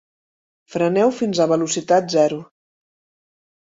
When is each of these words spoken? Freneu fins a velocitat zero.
Freneu 0.77 1.13
fins 1.19 1.43
a 1.45 1.49
velocitat 1.53 2.11
zero. 2.19 2.43